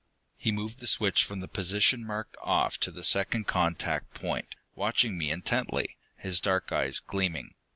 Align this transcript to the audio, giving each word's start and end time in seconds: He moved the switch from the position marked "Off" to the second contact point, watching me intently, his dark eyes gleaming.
He 0.35 0.51
moved 0.51 0.79
the 0.79 0.87
switch 0.87 1.23
from 1.23 1.41
the 1.41 1.47
position 1.47 2.03
marked 2.03 2.35
"Off" 2.41 2.79
to 2.79 2.89
the 2.89 3.03
second 3.03 3.45
contact 3.45 4.15
point, 4.15 4.47
watching 4.73 5.15
me 5.15 5.29
intently, 5.29 5.95
his 6.17 6.41
dark 6.41 6.71
eyes 6.71 6.99
gleaming. 6.99 7.53